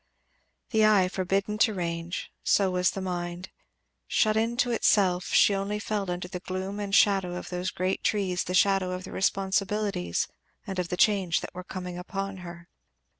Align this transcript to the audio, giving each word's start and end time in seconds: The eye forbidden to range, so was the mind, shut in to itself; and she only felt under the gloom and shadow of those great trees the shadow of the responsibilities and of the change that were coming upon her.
The 0.71 0.83
eye 0.83 1.07
forbidden 1.09 1.59
to 1.59 1.75
range, 1.75 2.31
so 2.43 2.71
was 2.71 2.89
the 2.89 3.01
mind, 3.01 3.51
shut 4.07 4.35
in 4.35 4.57
to 4.57 4.71
itself; 4.71 5.29
and 5.29 5.37
she 5.37 5.53
only 5.53 5.77
felt 5.77 6.09
under 6.09 6.27
the 6.27 6.39
gloom 6.39 6.79
and 6.79 6.95
shadow 6.95 7.35
of 7.35 7.49
those 7.49 7.69
great 7.69 8.03
trees 8.03 8.45
the 8.45 8.55
shadow 8.55 8.93
of 8.93 9.03
the 9.03 9.11
responsibilities 9.11 10.27
and 10.65 10.79
of 10.79 10.87
the 10.89 10.97
change 10.97 11.41
that 11.41 11.53
were 11.53 11.63
coming 11.63 11.99
upon 11.99 12.37
her. 12.37 12.67